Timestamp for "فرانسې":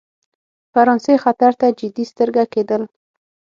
0.73-1.15